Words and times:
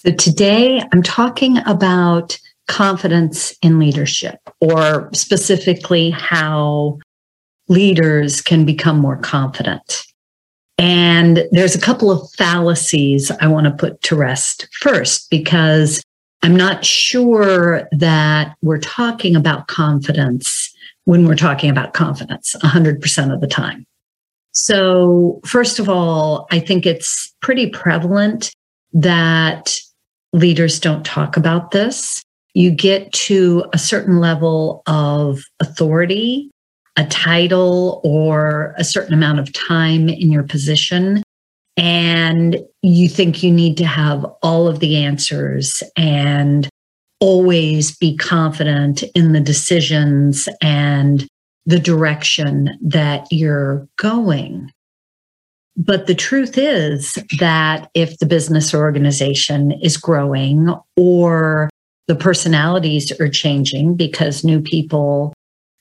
So 0.00 0.12
today 0.12 0.80
I'm 0.92 1.02
talking 1.02 1.58
about 1.66 2.38
confidence 2.68 3.52
in 3.62 3.80
leadership, 3.80 4.38
or 4.60 5.10
specifically 5.12 6.10
how 6.10 7.00
leaders 7.66 8.40
can 8.40 8.64
become 8.64 9.00
more 9.00 9.16
confident. 9.16 10.04
And 10.78 11.48
there's 11.50 11.74
a 11.74 11.80
couple 11.80 12.12
of 12.12 12.30
fallacies 12.34 13.32
I 13.40 13.48
want 13.48 13.64
to 13.64 13.72
put 13.72 14.00
to 14.02 14.14
rest 14.14 14.68
first, 14.80 15.30
because 15.30 16.00
I'm 16.44 16.54
not 16.54 16.84
sure 16.84 17.88
that 17.90 18.54
we're 18.62 18.78
talking 18.78 19.34
about 19.34 19.66
confidence 19.66 20.72
when 21.06 21.26
we're 21.26 21.34
talking 21.34 21.70
about 21.70 21.94
confidence 21.94 22.54
100% 22.62 23.34
of 23.34 23.40
the 23.40 23.48
time. 23.48 23.84
So, 24.52 25.40
first 25.44 25.80
of 25.80 25.88
all, 25.88 26.46
I 26.52 26.60
think 26.60 26.86
it's 26.86 27.34
pretty 27.40 27.68
prevalent 27.68 28.54
that 28.92 29.76
leaders 30.32 30.80
don't 30.80 31.04
talk 31.04 31.36
about 31.36 31.70
this. 31.70 32.22
You 32.54 32.70
get 32.70 33.12
to 33.12 33.64
a 33.72 33.78
certain 33.78 34.18
level 34.18 34.82
of 34.86 35.40
authority, 35.60 36.50
a 36.96 37.04
title, 37.06 38.00
or 38.04 38.74
a 38.76 38.84
certain 38.84 39.14
amount 39.14 39.38
of 39.38 39.52
time 39.52 40.08
in 40.08 40.32
your 40.32 40.42
position. 40.42 41.22
And 41.76 42.58
you 42.82 43.08
think 43.08 43.42
you 43.42 43.52
need 43.52 43.76
to 43.76 43.86
have 43.86 44.24
all 44.42 44.66
of 44.66 44.80
the 44.80 44.96
answers 44.96 45.82
and 45.96 46.68
always 47.20 47.96
be 47.96 48.16
confident 48.16 49.04
in 49.14 49.32
the 49.32 49.40
decisions 49.40 50.48
and 50.62 51.26
the 51.66 51.78
direction 51.78 52.70
that 52.82 53.26
you're 53.30 53.86
going. 53.96 54.70
But 55.78 56.08
the 56.08 56.14
truth 56.14 56.58
is 56.58 57.16
that 57.38 57.88
if 57.94 58.18
the 58.18 58.26
business 58.26 58.74
organization 58.74 59.70
is 59.70 59.96
growing 59.96 60.74
or 60.96 61.70
the 62.08 62.16
personalities 62.16 63.12
are 63.20 63.28
changing 63.28 63.94
because 63.94 64.42
new 64.42 64.60
people 64.60 65.32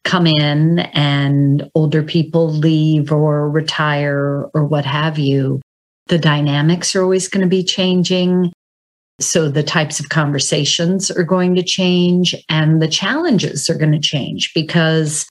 come 0.06 0.28
in 0.28 0.80
and 0.94 1.67
older 1.73 2.04
people 2.04 2.48
leave 2.48 3.12
or 3.12 3.50
retire 3.50 4.48
or 4.54 4.66
what 4.66 4.86
have 4.86 5.17
you, 5.17 5.62
the 6.08 6.20
dynamics 6.20 6.95
are 6.95 7.02
always 7.02 7.28
going 7.28 7.44
to 7.44 7.50
be 7.50 7.64
changing. 7.64 8.54
So 9.20 9.50
the 9.50 9.64
types 9.64 10.00
of 10.00 10.09
conversations 10.09 11.09
are 11.09 11.23
going 11.23 11.56
to 11.56 11.64
change 11.64 12.36
and 12.50 12.84
the 12.84 12.88
challenges 12.88 13.67
are 13.67 13.78
going 13.78 13.94
to 13.94 14.00
change 14.00 14.52
because 14.54 15.28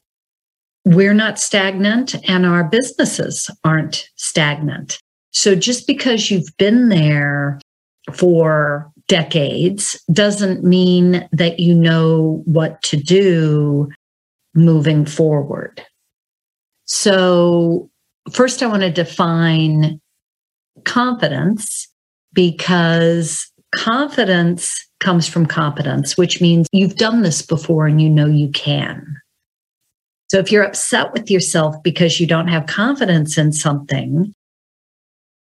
we're 0.87 1.15
not 1.15 1.39
stagnant 1.39 2.15
and 2.29 2.47
our 2.47 2.63
businesses 2.63 3.51
aren't 3.65 4.09
stagnant. 4.15 5.01
So 5.33 5.57
just 5.57 5.87
because 5.87 6.31
you've 6.31 6.57
been 6.59 6.91
there 6.91 7.61
for 8.13 8.91
decades 9.09 10.01
doesn't 10.13 10.63
mean 10.63 11.29
that 11.33 11.59
you 11.59 11.75
know 11.75 12.41
what 12.45 12.81
to 12.83 12.97
do 12.97 13.91
moving 14.55 15.05
forward. 15.05 15.83
So, 16.85 17.91
first, 18.33 18.63
I 18.63 18.67
want 18.67 18.83
to 18.83 18.91
define 18.93 20.01
confidence 20.85 21.89
because 22.33 23.51
confidence 23.75 24.87
comes 25.01 25.27
from 25.27 25.47
competence, 25.47 26.17
which 26.17 26.41
means 26.41 26.69
you've 26.71 26.95
done 26.95 27.23
this 27.23 27.43
before 27.43 27.89
and 27.89 28.01
you 28.01 28.09
know 28.09 28.27
you 28.27 28.51
can. 28.51 29.05
So 30.29 30.39
if 30.39 30.51
you're 30.51 30.65
upset 30.65 31.13
with 31.13 31.31
yourself 31.31 31.77
because 31.83 32.19
you 32.21 32.27
don't 32.27 32.49
have 32.49 32.67
confidence 32.67 33.39
in 33.39 33.53
something, 33.53 34.35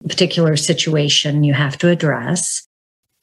particular 0.07 0.57
situation 0.57 1.45
you 1.45 1.55
have 1.55 1.79
to 1.79 1.89
address, 1.89 2.67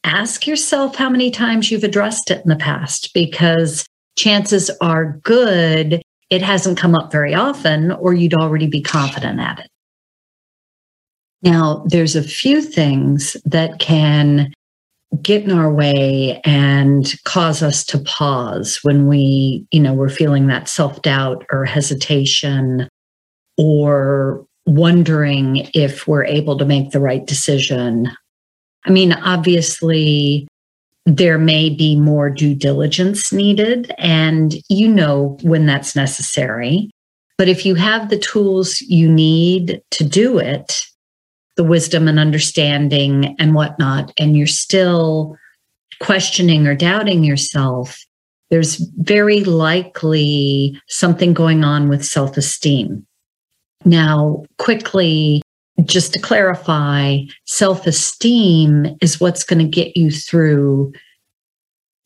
ask 0.03 0.47
yourself 0.47 0.95
how 0.95 1.09
many 1.09 1.29
times 1.31 1.71
you've 1.71 1.83
addressed 1.83 2.31
it 2.31 2.43
in 2.43 2.49
the 2.49 2.55
past 2.55 3.13
because 3.13 3.85
chances 4.17 4.69
are 4.81 5.19
good 5.23 6.01
it 6.33 6.41
hasn't 6.41 6.79
come 6.79 6.95
up 6.95 7.11
very 7.11 7.35
often 7.35 7.91
or 7.91 8.15
you'd 8.15 8.33
already 8.33 8.65
be 8.65 8.81
confident 8.81 9.39
at 9.39 9.59
it. 9.59 9.67
Now, 11.43 11.83
there's 11.87 12.15
a 12.15 12.23
few 12.23 12.59
things 12.59 13.37
that 13.45 13.77
can 13.77 14.51
get 15.21 15.43
in 15.43 15.51
our 15.51 15.71
way 15.71 16.41
and 16.43 17.13
cause 17.23 17.61
us 17.61 17.85
to 17.85 17.99
pause 17.99 18.79
when 18.81 19.07
we, 19.07 19.65
you 19.71 19.79
know, 19.79 19.93
we're 19.93 20.09
feeling 20.09 20.47
that 20.47 20.67
self 20.67 21.01
doubt 21.01 21.45
or 21.51 21.65
hesitation 21.65 22.87
or 23.57 24.45
wondering 24.65 25.67
if 25.73 26.07
we're 26.07 26.25
able 26.25 26.57
to 26.57 26.65
make 26.65 26.91
the 26.91 26.99
right 26.99 27.25
decision. 27.25 28.09
I 28.85 28.89
mean, 28.89 29.13
obviously, 29.13 30.47
there 31.05 31.37
may 31.37 31.69
be 31.69 31.95
more 31.95 32.29
due 32.29 32.55
diligence 32.55 33.31
needed, 33.33 33.91
and 33.97 34.55
you 34.69 34.87
know 34.87 35.37
when 35.41 35.65
that's 35.65 35.95
necessary. 35.95 36.89
But 37.37 37.49
if 37.49 37.65
you 37.65 37.75
have 37.75 38.09
the 38.09 38.17
tools 38.17 38.79
you 38.81 39.11
need 39.11 39.81
to 39.91 40.03
do 40.03 40.37
it, 40.37 40.85
the 41.55 41.63
wisdom 41.63 42.07
and 42.07 42.19
understanding 42.19 43.35
and 43.39 43.53
whatnot, 43.53 44.11
and 44.17 44.35
you're 44.35 44.47
still 44.47 45.37
questioning 45.99 46.67
or 46.67 46.75
doubting 46.75 47.23
yourself, 47.23 48.03
there's 48.49 48.77
very 48.97 49.43
likely 49.43 50.79
something 50.87 51.33
going 51.33 51.63
on 51.63 51.89
with 51.89 52.05
self 52.05 52.37
esteem. 52.37 53.05
Now, 53.85 54.43
quickly, 54.57 55.41
just 55.83 56.13
to 56.13 56.19
clarify, 56.19 57.19
self 57.45 57.87
esteem 57.87 58.97
is 59.01 59.19
what's 59.19 59.43
going 59.43 59.59
to 59.59 59.67
get 59.67 59.97
you 59.97 60.11
through 60.11 60.93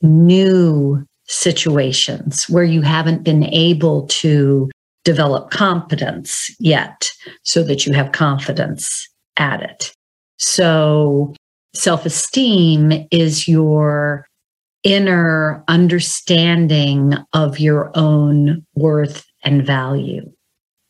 new 0.01 1.05
situations 1.25 2.47
where 2.47 2.63
you 2.63 2.81
haven't 2.81 3.23
been 3.23 3.43
able 3.45 4.07
to 4.07 4.69
develop 5.03 5.51
competence 5.51 6.49
yet 6.59 7.11
so 7.43 7.63
that 7.63 7.85
you 7.85 7.93
have 7.93 8.11
confidence 8.11 9.09
at 9.37 9.61
it. 9.61 9.93
So, 10.37 11.33
self 11.73 12.05
esteem 12.05 13.07
is 13.11 13.47
your 13.47 14.27
inner 14.83 15.63
understanding 15.67 17.13
of 17.33 17.59
your 17.59 17.91
own 17.95 18.65
worth 18.75 19.25
and 19.43 19.65
value. 19.65 20.31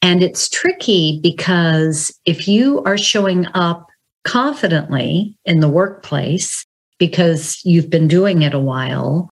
And 0.02 0.22
it's 0.22 0.50
tricky 0.50 1.20
because 1.24 2.14
if 2.26 2.48
you 2.48 2.84
are 2.84 2.98
showing 2.98 3.48
up 3.54 3.88
confidently 4.24 5.38
in 5.46 5.62
the 5.62 5.70
workplace 5.70 6.66
because 7.00 7.60
you've 7.64 7.90
been 7.90 8.08
doing 8.08 8.42
it 8.42 8.54
a 8.54 8.60
while, 8.60 9.30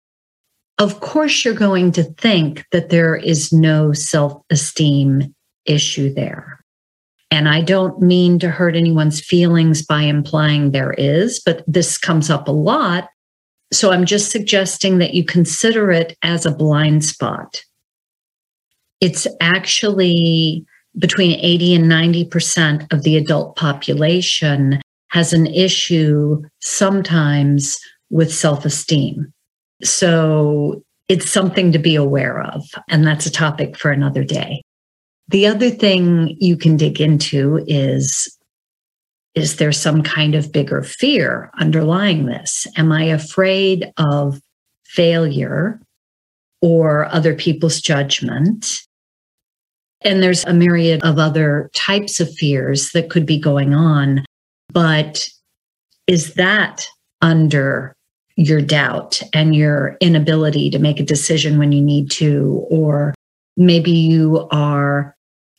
of 0.77 0.99
course, 1.01 1.43
you're 1.43 1.53
going 1.53 1.91
to 1.93 2.03
think 2.03 2.65
that 2.71 2.89
there 2.89 3.15
is 3.15 3.51
no 3.51 3.93
self 3.93 4.41
esteem 4.49 5.33
issue 5.65 6.13
there. 6.13 6.58
And 7.31 7.47
I 7.47 7.61
don't 7.61 8.01
mean 8.01 8.39
to 8.39 8.49
hurt 8.49 8.75
anyone's 8.75 9.21
feelings 9.21 9.85
by 9.85 10.01
implying 10.01 10.71
there 10.71 10.93
is, 10.93 11.39
but 11.39 11.63
this 11.67 11.97
comes 11.97 12.29
up 12.29 12.47
a 12.47 12.51
lot. 12.51 13.09
So 13.71 13.91
I'm 13.91 14.05
just 14.05 14.31
suggesting 14.31 14.97
that 14.97 15.13
you 15.13 15.23
consider 15.23 15.91
it 15.91 16.17
as 16.23 16.45
a 16.45 16.51
blind 16.51 17.05
spot. 17.05 17.61
It's 18.99 19.27
actually 19.41 20.65
between 20.97 21.39
80 21.39 21.75
and 21.75 21.85
90% 21.85 22.91
of 22.91 23.03
the 23.03 23.15
adult 23.15 23.55
population 23.55 24.81
has 25.09 25.33
an 25.33 25.47
issue 25.47 26.41
sometimes 26.59 27.77
with 28.09 28.33
self 28.33 28.65
esteem. 28.65 29.31
So 29.83 30.83
it's 31.07 31.29
something 31.29 31.71
to 31.71 31.79
be 31.79 31.95
aware 31.95 32.41
of. 32.41 32.63
And 32.87 33.05
that's 33.05 33.25
a 33.25 33.31
topic 33.31 33.77
for 33.77 33.91
another 33.91 34.23
day. 34.23 34.61
The 35.29 35.45
other 35.45 35.69
thing 35.69 36.35
you 36.39 36.57
can 36.57 36.75
dig 36.75 36.99
into 36.99 37.63
is 37.67 38.35
is 39.35 39.57
there 39.57 39.71
some 39.71 40.01
kind 40.01 40.33
of 40.33 40.51
bigger 40.51 40.81
fear 40.81 41.51
underlying 41.59 42.25
this? 42.25 42.65
Am 42.75 42.91
I 42.91 43.03
afraid 43.03 43.93
of 43.97 44.41
failure 44.85 45.79
or 46.61 47.05
other 47.05 47.35
people's 47.35 47.79
judgment? 47.79 48.79
And 50.01 50.23
there's 50.23 50.43
a 50.45 50.53
myriad 50.53 51.03
of 51.03 51.19
other 51.19 51.69
types 51.75 52.19
of 52.19 52.33
fears 52.33 52.89
that 52.91 53.11
could 53.11 53.27
be 53.27 53.39
going 53.39 53.75
on. 53.75 54.25
But 54.73 55.29
is 56.07 56.33
that 56.33 56.87
under 57.21 57.93
your 58.35 58.61
doubt 58.61 59.21
and 59.31 59.55
your 59.55 59.95
inability 60.01 60.71
to 60.71 60.79
make 60.79 60.99
a 60.99 61.03
decision 61.03 61.59
when 61.59 61.71
you 61.71 61.83
need 61.83 62.09
to? 62.11 62.65
Or 62.71 63.13
maybe 63.55 63.91
you 63.91 64.47
are 64.51 65.15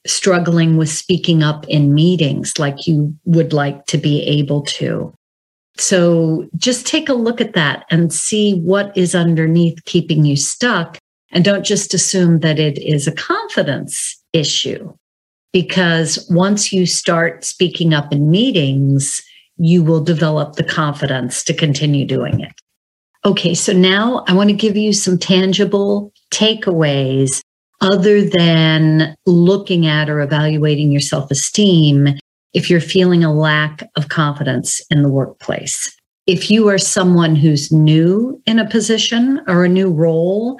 struggling 0.06 0.76
with 0.76 0.88
speaking 0.88 1.42
up 1.42 1.66
in 1.68 1.94
meetings 1.94 2.58
like 2.58 2.86
you 2.86 3.14
would 3.24 3.52
like 3.52 3.86
to 3.86 3.98
be 3.98 4.22
able 4.22 4.62
to. 4.62 5.12
So 5.76 6.48
just 6.56 6.86
take 6.86 7.08
a 7.08 7.14
look 7.14 7.40
at 7.40 7.54
that 7.54 7.84
and 7.90 8.12
see 8.12 8.60
what 8.60 8.96
is 8.96 9.14
underneath 9.14 9.84
keeping 9.84 10.24
you 10.24 10.36
stuck. 10.36 10.98
And 11.32 11.44
don't 11.44 11.64
just 11.64 11.94
assume 11.94 12.40
that 12.40 12.58
it 12.58 12.78
is 12.78 13.06
a 13.06 13.12
confidence 13.12 14.20
issue. 14.32 14.92
Because 15.52 16.26
once 16.30 16.72
you 16.72 16.86
start 16.86 17.44
speaking 17.44 17.92
up 17.92 18.12
in 18.12 18.30
meetings, 18.30 19.20
you 19.56 19.82
will 19.82 20.02
develop 20.02 20.54
the 20.54 20.64
confidence 20.64 21.42
to 21.44 21.54
continue 21.54 22.06
doing 22.06 22.40
it. 22.40 22.52
Okay, 23.24 23.54
so 23.54 23.72
now 23.72 24.24
I 24.26 24.34
want 24.34 24.48
to 24.48 24.56
give 24.56 24.76
you 24.76 24.92
some 24.92 25.18
tangible 25.18 26.12
takeaways 26.32 27.42
other 27.80 28.22
than 28.22 29.14
looking 29.26 29.86
at 29.86 30.10
or 30.10 30.20
evaluating 30.20 30.90
your 30.90 31.00
self 31.00 31.30
esteem 31.30 32.08
if 32.52 32.68
you're 32.68 32.80
feeling 32.80 33.24
a 33.24 33.32
lack 33.32 33.88
of 33.96 34.08
confidence 34.08 34.80
in 34.90 35.02
the 35.02 35.08
workplace. 35.08 35.96
If 36.26 36.50
you 36.50 36.68
are 36.68 36.78
someone 36.78 37.36
who's 37.36 37.72
new 37.72 38.40
in 38.46 38.58
a 38.58 38.68
position 38.68 39.40
or 39.46 39.64
a 39.64 39.68
new 39.68 39.90
role, 39.90 40.58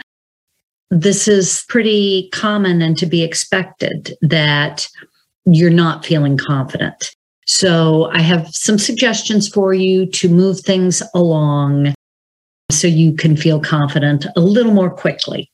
this 0.90 1.28
is 1.28 1.64
pretty 1.69 2.28
common 2.32 2.82
and 2.82 2.96
to 2.99 3.06
be 3.06 3.22
expected 3.22 4.17
that 4.22 4.88
you're 5.44 5.70
not 5.70 6.05
feeling 6.05 6.37
confident. 6.37 7.14
So 7.46 8.11
I 8.12 8.20
have 8.20 8.49
some 8.55 8.78
suggestions 8.78 9.49
for 9.49 9.75
you 9.75 10.06
to 10.06 10.28
move 10.28 10.61
things 10.61 11.02
along 11.14 11.94
so 12.70 12.87
you 12.87 13.12
can 13.12 13.37
feel 13.37 13.61
confident 13.61 14.26
a 14.37 14.40
little 14.40 14.72
more 14.72 14.90
quickly. 14.90 15.50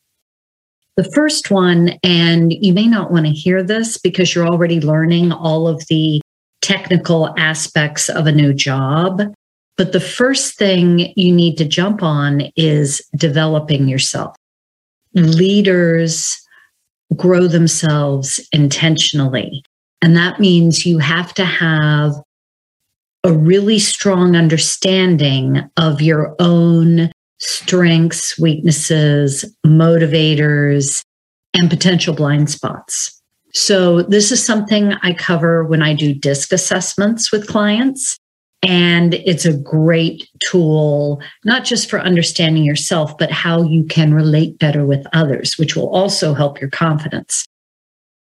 The 0.97 1.11
first 1.15 1.51
one, 1.51 1.99
and 2.03 2.53
you 2.53 2.73
may 2.73 2.87
not 2.87 3.11
want 3.11 3.27
to 3.27 3.33
hear 3.33 3.63
this 3.63 3.99
because 3.99 4.35
you're 4.35 4.47
already 4.49 4.81
learning 4.81 5.31
all 5.31 5.69
of 5.69 5.87
the 5.89 6.23
technical 6.63 7.35
aspects 7.39 8.09
of 8.09 8.27
a 8.27 8.33
new 8.33 8.55
job. 8.55 9.23
But 9.77 9.93
the 9.93 10.01
first 10.01 10.57
thing 10.57 11.13
you 11.15 11.35
need 11.35 11.59
to 11.59 11.67
jump 11.67 12.03
on 12.03 12.51
is 12.57 13.03
developing 13.15 13.89
yourself. 13.89 14.35
Leaders 15.13 16.41
grow 17.15 17.47
themselves 17.47 18.41
intentionally. 18.53 19.63
And 20.01 20.17
that 20.17 20.41
means 20.41 20.87
you 20.87 20.99
have 20.99 21.35
to 21.35 21.45
have 21.45 22.15
a 23.23 23.33
really 23.33 23.79
strong 23.79 24.35
understanding 24.35 25.69
of 25.77 26.01
your 26.01 26.35
own 26.39 27.11
strengths, 27.47 28.39
weaknesses, 28.39 29.45
motivators, 29.65 31.03
and 31.55 31.71
potential 31.71 32.15
blind 32.15 32.51
spots. 32.51 33.23
So, 33.55 34.03
this 34.03 34.33
is 34.33 34.45
something 34.45 34.93
I 35.03 35.15
cover 35.15 35.65
when 35.65 35.81
I 35.81 35.95
do 35.95 36.13
DISC 36.13 36.53
assessments 36.53 37.33
with 37.33 37.47
clients. 37.47 38.19
And 38.63 39.15
it's 39.15 39.45
a 39.45 39.57
great 39.57 40.29
tool, 40.41 41.23
not 41.45 41.65
just 41.65 41.89
for 41.89 42.01
understanding 42.01 42.65
yourself, 42.65 43.17
but 43.17 43.31
how 43.31 43.63
you 43.63 43.85
can 43.85 44.13
relate 44.13 44.59
better 44.59 44.85
with 44.85 45.07
others, 45.13 45.57
which 45.57 45.77
will 45.77 45.89
also 45.89 46.35
help 46.35 46.61
your 46.61 46.71
confidence. 46.71 47.47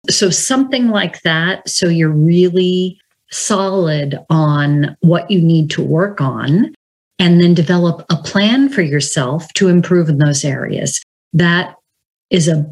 So, 0.08 0.30
something 0.30 0.88
like 0.88 1.20
that. 1.22 1.68
So, 1.68 1.88
you're 1.88 2.10
really 2.10 2.98
solid 3.30 4.18
on 4.30 4.96
what 5.00 5.30
you 5.30 5.42
need 5.42 5.70
to 5.72 5.82
work 5.82 6.20
on, 6.20 6.74
and 7.20 7.40
then 7.40 7.54
develop 7.54 8.04
a 8.10 8.16
plan 8.16 8.68
for 8.68 8.82
yourself 8.82 9.46
to 9.52 9.68
improve 9.68 10.08
in 10.08 10.18
those 10.18 10.44
areas. 10.44 11.00
That 11.34 11.76
is 12.30 12.48
a 12.48 12.66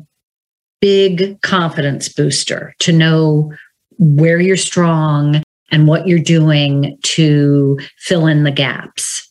big 0.80 1.40
confidence 1.42 2.08
booster 2.08 2.74
to 2.80 2.92
know 2.92 3.52
where 3.98 4.40
you're 4.40 4.56
strong 4.56 5.42
and 5.70 5.86
what 5.86 6.08
you're 6.08 6.18
doing 6.18 6.98
to 7.02 7.78
fill 7.98 8.26
in 8.26 8.44
the 8.44 8.50
gaps. 8.50 9.30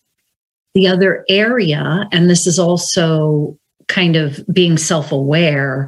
The 0.76 0.88
other 0.88 1.26
area, 1.30 2.08
and 2.12 2.30
this 2.30 2.46
is 2.46 2.60
also 2.60 3.58
kind 3.88 4.16
of 4.16 4.40
being 4.54 4.78
self 4.78 5.12
aware, 5.12 5.88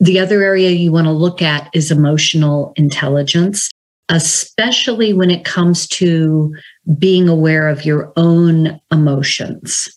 the 0.00 0.18
other 0.18 0.42
area 0.42 0.70
you 0.70 0.90
want 0.90 1.06
to 1.06 1.12
look 1.12 1.42
at 1.42 1.70
is 1.74 1.92
emotional 1.92 2.72
intelligence, 2.76 3.70
especially 4.08 5.12
when 5.12 5.30
it 5.30 5.44
comes 5.44 5.86
to 5.88 6.54
being 6.96 7.28
aware 7.28 7.68
of 7.68 7.84
your 7.84 8.12
own 8.16 8.80
emotions 8.90 9.88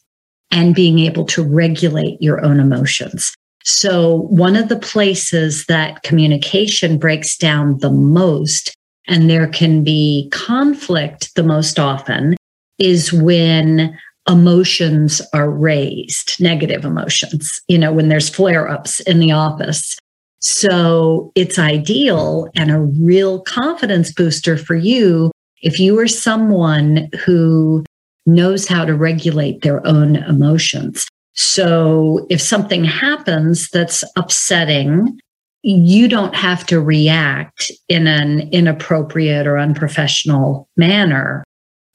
and 0.49 0.75
being 0.75 0.99
able 0.99 1.25
to 1.25 1.43
regulate 1.43 2.21
your 2.21 2.43
own 2.43 2.59
emotions. 2.59 3.33
So, 3.63 4.23
one 4.23 4.55
of 4.55 4.69
the 4.69 4.79
places 4.79 5.65
that 5.67 6.03
communication 6.03 6.97
breaks 6.97 7.37
down 7.37 7.77
the 7.77 7.91
most, 7.91 8.73
and 9.07 9.29
there 9.29 9.47
can 9.47 9.83
be 9.83 10.29
conflict 10.31 11.33
the 11.35 11.43
most 11.43 11.79
often, 11.79 12.35
is 12.79 13.13
when 13.13 13.97
emotions 14.27 15.21
are 15.33 15.49
raised, 15.49 16.41
negative 16.41 16.85
emotions, 16.85 17.61
you 17.67 17.77
know, 17.77 17.91
when 17.91 18.09
there's 18.09 18.29
flare 18.29 18.67
ups 18.67 18.99
in 19.01 19.19
the 19.19 19.31
office. 19.31 19.97
So 20.39 21.31
it's 21.35 21.59
ideal 21.59 22.49
and 22.55 22.71
a 22.71 22.79
real 22.79 23.41
confidence 23.41 24.11
booster 24.11 24.57
for 24.57 24.75
you 24.75 25.31
if 25.61 25.79
you 25.79 25.97
are 25.99 26.07
someone 26.07 27.09
who 27.25 27.83
knows 28.25 28.67
how 28.67 28.85
to 28.85 28.95
regulate 28.95 29.61
their 29.61 29.85
own 29.85 30.17
emotions. 30.17 31.07
So 31.33 32.25
if 32.29 32.41
something 32.41 32.83
happens 32.83 33.69
that's 33.69 34.03
upsetting, 34.15 35.19
you 35.63 36.07
don't 36.07 36.35
have 36.35 36.65
to 36.67 36.81
react 36.81 37.71
in 37.87 38.07
an 38.07 38.49
inappropriate 38.51 39.47
or 39.47 39.57
unprofessional 39.57 40.67
manner 40.77 41.43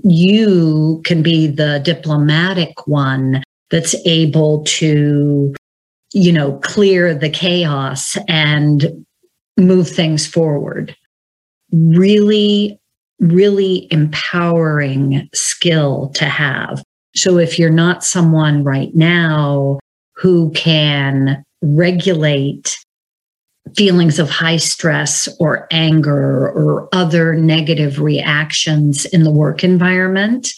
you 0.04 1.00
can 1.04 1.22
be 1.22 1.46
the 1.46 1.80
diplomatic 1.84 2.86
one 2.86 3.42
that's 3.70 3.94
able 4.06 4.62
to, 4.64 5.54
you 6.12 6.32
know, 6.32 6.58
clear 6.58 7.14
the 7.14 7.30
chaos 7.30 8.16
and 8.28 9.04
move 9.56 9.88
things 9.88 10.26
forward. 10.26 10.94
Really, 11.72 12.78
really 13.20 13.88
empowering 13.90 15.28
skill 15.34 16.10
to 16.14 16.26
have. 16.26 16.82
So 17.14 17.38
if 17.38 17.58
you're 17.58 17.70
not 17.70 18.04
someone 18.04 18.62
right 18.62 18.94
now 18.94 19.78
who 20.16 20.50
can 20.52 21.42
regulate 21.62 22.76
feelings 23.74 24.18
of 24.18 24.30
high 24.30 24.58
stress 24.58 25.28
or 25.40 25.66
anger 25.70 26.48
or 26.50 26.88
other 26.92 27.34
negative 27.34 28.00
reactions 28.00 29.04
in 29.06 29.24
the 29.24 29.30
work 29.30 29.64
environment, 29.64 30.48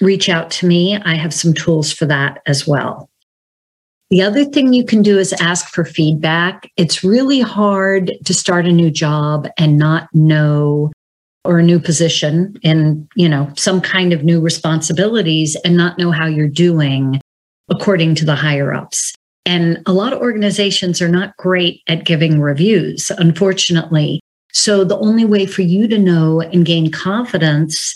reach 0.00 0.28
out 0.28 0.50
to 0.52 0.66
me. 0.66 0.96
I 0.96 1.14
have 1.14 1.34
some 1.34 1.52
tools 1.52 1.92
for 1.92 2.06
that 2.06 2.40
as 2.46 2.66
well. 2.66 3.08
The 4.10 4.22
other 4.22 4.44
thing 4.44 4.72
you 4.72 4.84
can 4.84 5.02
do 5.02 5.18
is 5.18 5.32
ask 5.34 5.68
for 5.68 5.84
feedback. 5.84 6.70
It's 6.76 7.02
really 7.02 7.40
hard 7.40 8.12
to 8.24 8.32
start 8.32 8.66
a 8.66 8.72
new 8.72 8.90
job 8.90 9.48
and 9.58 9.76
not 9.76 10.08
know 10.12 10.92
or 11.46 11.58
a 11.58 11.62
new 11.62 11.78
position 11.78 12.56
in, 12.62 13.08
you 13.16 13.28
know, 13.28 13.50
some 13.56 13.80
kind 13.80 14.12
of 14.12 14.24
new 14.24 14.40
responsibilities 14.40 15.56
and 15.64 15.76
not 15.76 15.98
know 15.98 16.10
how 16.10 16.26
you're 16.26 16.48
doing 16.48 17.20
according 17.70 18.14
to 18.16 18.24
the 18.24 18.34
higher 18.34 18.74
ups. 18.74 19.14
And 19.44 19.80
a 19.86 19.92
lot 19.92 20.12
of 20.12 20.20
organizations 20.20 21.00
are 21.00 21.08
not 21.08 21.36
great 21.36 21.82
at 21.86 22.04
giving 22.04 22.40
reviews, 22.40 23.10
unfortunately. 23.18 24.20
So 24.52 24.84
the 24.84 24.98
only 24.98 25.24
way 25.24 25.46
for 25.46 25.62
you 25.62 25.86
to 25.88 25.98
know 25.98 26.40
and 26.40 26.66
gain 26.66 26.90
confidence 26.90 27.94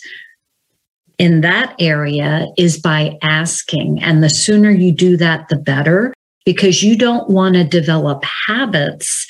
in 1.19 1.41
that 1.41 1.75
area 1.79 2.47
is 2.57 2.79
by 2.79 3.19
asking. 3.23 4.03
And 4.03 4.23
the 4.23 4.31
sooner 4.31 4.71
you 4.71 4.93
do 4.93 5.17
that, 5.17 5.49
the 5.49 5.57
better, 5.57 6.15
because 6.45 6.83
you 6.83 6.97
don't 6.97 7.29
want 7.29 7.55
to 7.57 7.65
develop 7.65 8.25
habits 8.47 9.29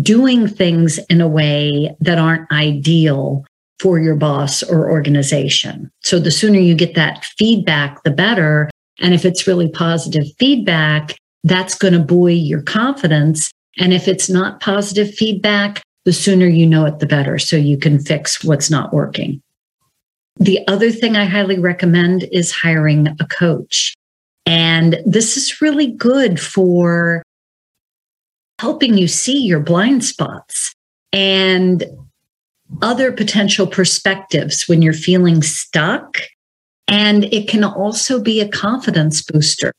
doing 0.00 0.46
things 0.46 0.98
in 1.10 1.20
a 1.20 1.28
way 1.28 1.94
that 2.00 2.18
aren't 2.18 2.50
ideal 2.52 3.44
for 3.82 3.98
your 3.98 4.14
boss 4.14 4.62
or 4.62 4.88
organization. 4.88 5.90
So 6.04 6.20
the 6.20 6.30
sooner 6.30 6.60
you 6.60 6.76
get 6.76 6.94
that 6.94 7.24
feedback, 7.36 8.00
the 8.04 8.12
better. 8.12 8.70
And 9.00 9.12
if 9.12 9.24
it's 9.24 9.48
really 9.48 9.68
positive 9.68 10.24
feedback, 10.38 11.16
that's 11.42 11.74
going 11.74 11.94
to 11.94 11.98
buoy 11.98 12.36
your 12.36 12.62
confidence. 12.62 13.50
And 13.78 13.92
if 13.92 14.06
it's 14.06 14.30
not 14.30 14.60
positive 14.60 15.12
feedback, 15.12 15.82
the 16.04 16.12
sooner 16.12 16.46
you 16.46 16.64
know 16.64 16.86
it, 16.86 17.00
the 17.00 17.06
better. 17.06 17.40
So 17.40 17.56
you 17.56 17.76
can 17.76 17.98
fix 17.98 18.44
what's 18.44 18.70
not 18.70 18.94
working. 18.94 19.42
The 20.36 20.60
other 20.68 20.92
thing 20.92 21.16
I 21.16 21.24
highly 21.24 21.58
recommend 21.58 22.28
is 22.30 22.52
hiring 22.52 23.08
a 23.18 23.26
coach. 23.26 23.94
And 24.46 25.00
this 25.04 25.36
is 25.36 25.60
really 25.60 25.88
good 25.88 26.38
for 26.38 27.24
helping 28.60 28.96
you 28.96 29.08
see 29.08 29.38
your 29.38 29.60
blind 29.60 30.04
spots 30.04 30.72
and 31.12 31.84
other 32.80 33.12
potential 33.12 33.66
perspectives 33.66 34.68
when 34.68 34.82
you're 34.82 34.92
feeling 34.92 35.42
stuck. 35.42 36.18
And 36.88 37.24
it 37.24 37.48
can 37.48 37.64
also 37.64 38.20
be 38.20 38.40
a 38.40 38.48
confidence 38.48 39.22
booster. 39.22 39.72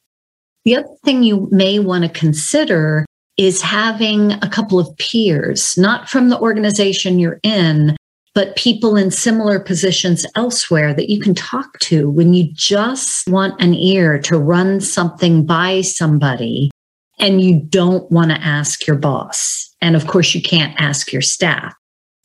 The 0.65 0.77
other 0.77 0.95
thing 1.03 1.23
you 1.23 1.47
may 1.51 1.79
want 1.79 2.03
to 2.03 2.09
consider 2.09 3.05
is 3.37 3.61
having 3.61 4.33
a 4.33 4.49
couple 4.49 4.79
of 4.79 4.95
peers, 4.97 5.77
not 5.77 6.07
from 6.09 6.29
the 6.29 6.39
organization 6.39 7.19
you're 7.19 7.39
in, 7.43 7.95
but 8.35 8.55
people 8.55 8.95
in 8.95 9.11
similar 9.11 9.59
positions 9.59 10.25
elsewhere 10.35 10.93
that 10.93 11.09
you 11.09 11.19
can 11.19 11.35
talk 11.35 11.77
to 11.79 12.09
when 12.09 12.33
you 12.33 12.49
just 12.53 13.27
want 13.27 13.59
an 13.61 13.73
ear 13.73 14.19
to 14.19 14.37
run 14.37 14.79
something 14.81 15.45
by 15.45 15.81
somebody 15.81 16.71
and 17.19 17.41
you 17.41 17.59
don't 17.59 18.09
want 18.11 18.31
to 18.31 18.41
ask 18.41 18.87
your 18.87 18.95
boss. 18.95 19.75
And 19.81 19.95
of 19.95 20.07
course, 20.07 20.33
you 20.33 20.41
can't 20.41 20.73
ask 20.79 21.11
your 21.11 21.21
staff 21.21 21.75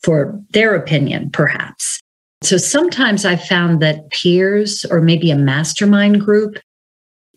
for 0.03 0.39
their 0.51 0.75
opinion, 0.75 1.29
perhaps. 1.31 1.99
So 2.41 2.57
sometimes 2.57 3.25
I 3.25 3.35
found 3.35 3.81
that 3.81 4.09
peers 4.11 4.85
or 4.85 5.01
maybe 5.01 5.29
a 5.29 5.37
mastermind 5.37 6.21
group 6.21 6.57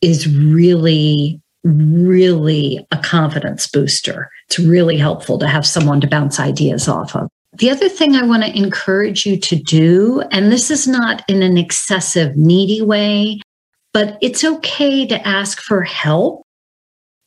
is 0.00 0.28
really, 0.28 1.40
really 1.64 2.86
a 2.90 2.98
confidence 2.98 3.66
booster. 3.66 4.30
It's 4.48 4.58
really 4.58 4.96
helpful 4.96 5.38
to 5.38 5.48
have 5.48 5.66
someone 5.66 6.00
to 6.02 6.06
bounce 6.06 6.38
ideas 6.38 6.88
off 6.88 7.16
of. 7.16 7.28
The 7.54 7.70
other 7.70 7.88
thing 7.88 8.16
I 8.16 8.24
want 8.24 8.44
to 8.44 8.56
encourage 8.56 9.26
you 9.26 9.38
to 9.38 9.56
do, 9.56 10.22
and 10.30 10.50
this 10.50 10.70
is 10.70 10.88
not 10.88 11.22
in 11.28 11.42
an 11.42 11.58
excessive, 11.58 12.36
needy 12.36 12.80
way, 12.80 13.40
but 13.92 14.16
it's 14.22 14.42
okay 14.42 15.06
to 15.06 15.28
ask 15.28 15.60
for 15.60 15.82
help 15.82 16.46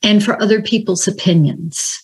and 0.02 0.24
for 0.24 0.42
other 0.42 0.62
people's 0.62 1.08
opinions. 1.08 2.02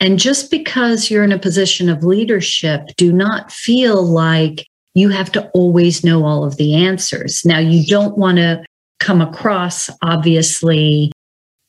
And 0.00 0.18
just 0.18 0.50
because 0.50 1.10
you're 1.10 1.24
in 1.24 1.32
a 1.32 1.38
position 1.38 1.88
of 1.88 2.04
leadership, 2.04 2.82
do 2.96 3.12
not 3.12 3.50
feel 3.50 4.02
like 4.02 4.66
you 4.94 5.08
have 5.08 5.30
to 5.32 5.48
always 5.50 6.04
know 6.04 6.24
all 6.24 6.44
of 6.44 6.56
the 6.56 6.74
answers. 6.74 7.44
Now, 7.44 7.58
you 7.58 7.84
don't 7.86 8.16
want 8.16 8.38
to 8.38 8.64
come 9.00 9.20
across, 9.20 9.90
obviously, 10.02 11.12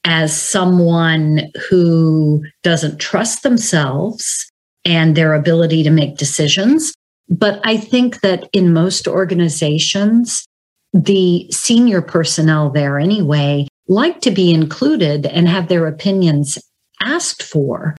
as 0.05 0.39
someone 0.39 1.51
who 1.69 2.43
doesn't 2.63 2.99
trust 2.99 3.43
themselves 3.43 4.49
and 4.85 5.15
their 5.15 5.33
ability 5.33 5.83
to 5.83 5.89
make 5.89 6.17
decisions. 6.17 6.93
But 7.29 7.59
I 7.63 7.77
think 7.77 8.21
that 8.21 8.49
in 8.53 8.73
most 8.73 9.07
organizations, 9.07 10.45
the 10.93 11.49
senior 11.51 12.01
personnel 12.01 12.71
there 12.71 12.99
anyway 12.99 13.67
like 13.87 14.21
to 14.21 14.31
be 14.31 14.51
included 14.51 15.25
and 15.27 15.47
have 15.47 15.67
their 15.67 15.87
opinions 15.87 16.57
asked 17.03 17.43
for. 17.43 17.95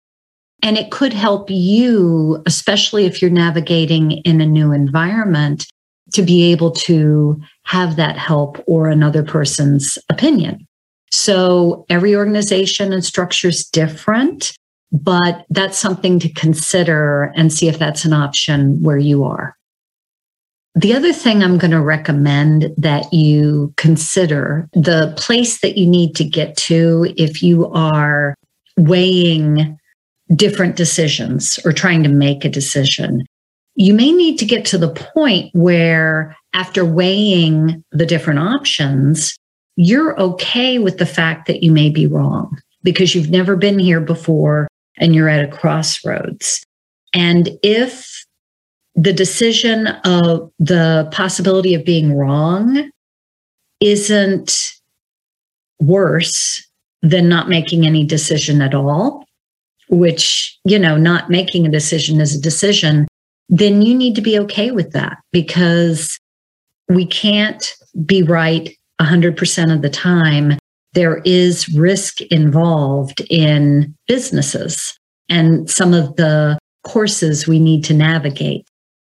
And 0.63 0.77
it 0.77 0.91
could 0.91 1.13
help 1.13 1.51
you, 1.51 2.43
especially 2.47 3.07
if 3.07 3.23
you're 3.23 3.31
navigating 3.31 4.13
in 4.13 4.41
a 4.41 4.47
new 4.47 4.73
environment, 4.73 5.67
to 6.13 6.23
be 6.23 6.51
able 6.51 6.73
to 6.73 7.41
have 7.65 7.97
that 7.97 8.19
help 8.19 8.63
or 8.67 8.89
another 8.89 9.23
person's 9.23 9.99
opinion. 10.11 10.67
So 11.11 11.85
every 11.89 12.15
organization 12.15 12.93
and 12.93 13.05
structure 13.05 13.49
is 13.49 13.67
different, 13.67 14.53
but 14.93 15.45
that's 15.51 15.79
something 15.79 16.19
to 16.21 16.33
consider 16.33 17.33
and 17.37 17.53
see 17.53 17.69
if 17.69 17.79
that's 17.79 18.05
an 18.05 18.13
option 18.13 18.83
where 18.83 18.99
you 18.99 19.25
are. 19.25 19.57
The 20.77 20.95
other 20.95 21.13
thing 21.13 21.43
I'm 21.43 21.59
going 21.59 21.73
to 21.73 21.81
recommend 21.81 22.73
that 22.77 23.13
you 23.13 23.75
consider 23.77 24.69
the 24.73 25.13
place 25.17 25.61
that 25.61 25.77
you 25.77 25.87
need 25.87 26.15
to 26.17 26.25
get 26.25 26.57
to 26.59 27.13
if 27.17 27.43
you 27.43 27.67
are 27.73 28.37
weighing 28.77 29.77
different 30.35 30.77
decisions 30.77 31.59
or 31.65 31.73
trying 31.73 32.03
to 32.03 32.09
make 32.09 32.45
a 32.45 32.49
decision. 32.49 33.25
You 33.75 33.95
may 33.95 34.13
need 34.13 34.39
to 34.39 34.45
get 34.45 34.65
to 34.67 34.79
the 34.79 34.93
point 34.93 35.51
where, 35.55 36.37
after 36.53 36.85
weighing 36.85 37.83
the 37.93 38.07
different 38.07 38.41
options, 38.41 39.37
you're 39.77 40.21
okay 40.21 40.79
with 40.79 40.99
the 40.99 41.07
fact 41.07 41.47
that 41.47 41.63
you 41.63 41.73
may 41.73 41.91
be 41.91 42.07
wrong 42.07 42.59
because 42.83 43.15
you've 43.15 43.31
never 43.31 43.57
been 43.57 43.79
here 43.79 44.01
before 44.01 44.69
and 44.99 45.15
you're 45.15 45.29
at 45.29 45.45
a 45.45 45.49
crossroads. 45.49 46.63
And 47.15 47.51
if 47.63 48.25
the 48.95 49.13
decision 49.13 49.87
of 50.05 50.51
the 50.59 51.09
possibility 51.13 51.75
of 51.75 51.85
being 51.85 52.17
wrong 52.17 52.91
isn't 53.81 54.73
worse 55.81 56.67
than 57.03 57.29
not 57.29 57.49
making 57.49 57.87
any 57.87 58.05
decision 58.05 58.61
at 58.61 58.75
all, 58.75 59.25
which, 59.91 60.59
you 60.65 60.79
know, 60.79 60.97
not 60.97 61.31
making 61.31 61.67
a 61.67 61.71
decision 61.71 62.21
is 62.21 62.35
a 62.35 62.41
decision, 62.41 63.07
then 63.49 63.83
you 63.83 63.95
need 63.95 64.15
to 64.15 64.23
be 64.23 64.39
okay 64.39 64.71
with 64.71 64.93
that 64.93 65.19
because 65.33 66.19
we 66.89 67.05
can't 67.05 67.75
be 68.07 68.23
right 68.23 68.77
100% 69.01 69.75
of 69.75 69.83
the 69.83 69.91
time. 69.91 70.59
There 70.93 71.21
is 71.25 71.69
risk 71.75 72.21
involved 72.23 73.21
in 73.29 73.95
businesses 74.07 74.99
and 75.29 75.69
some 75.69 75.95
of 75.95 76.17
the 76.17 76.59
courses 76.85 77.47
we 77.47 77.59
need 77.59 77.85
to 77.85 77.95
navigate. 77.95 78.67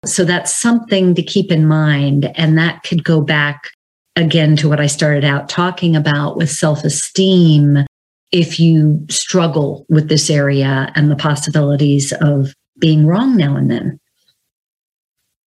So 0.05 0.25
that's 0.25 0.55
something 0.55 1.15
to 1.15 1.23
keep 1.23 1.51
in 1.51 1.67
mind. 1.67 2.33
And 2.37 2.57
that 2.57 2.83
could 2.83 3.05
go 3.05 3.21
back 3.21 3.71
again 4.17 4.57
to 4.57 4.69
what 4.69 4.81
I 4.81 4.87
started 4.87 5.25
out 5.25 5.49
talking 5.49 5.97
about 5.97 6.37
with 6.37 6.51
self 6.51 6.85
esteem. 6.85 7.85
If 8.31 8.61
you 8.61 9.07
struggle 9.09 9.87
with 9.89 10.09
this 10.09 10.29
area 10.31 10.93
and 10.95 11.11
the 11.11 11.17
possibilities 11.17 12.13
of 12.21 12.55
being 12.79 13.07
wrong 13.07 13.37
now 13.37 13.57
and 13.57 13.71
then. 13.71 13.99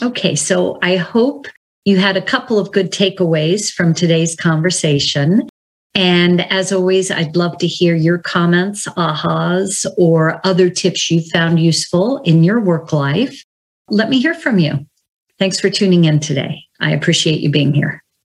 Okay, 0.01 0.35
so 0.35 0.79
I 0.81 0.97
hope 0.97 1.47
you 1.85 1.97
had 1.97 2.17
a 2.17 2.21
couple 2.21 2.57
of 2.57 2.71
good 2.71 2.91
takeaways 2.91 3.71
from 3.71 3.93
today's 3.93 4.35
conversation. 4.35 5.47
And 5.93 6.41
as 6.51 6.71
always, 6.71 7.11
I'd 7.11 7.35
love 7.35 7.57
to 7.59 7.67
hear 7.67 7.95
your 7.95 8.17
comments, 8.17 8.87
ahas, 8.97 9.85
or 9.97 10.45
other 10.45 10.69
tips 10.69 11.11
you 11.11 11.21
found 11.31 11.59
useful 11.59 12.17
in 12.23 12.43
your 12.43 12.59
work 12.59 12.91
life 12.91 13.43
let 13.91 14.09
me 14.09 14.19
hear 14.19 14.33
from 14.33 14.57
you. 14.57 14.85
Thanks 15.37 15.59
for 15.59 15.69
tuning 15.69 16.05
in 16.05 16.19
today. 16.19 16.63
I 16.79 16.91
appreciate 16.91 17.41
you 17.41 17.51
being 17.51 17.73
here. 17.73 18.00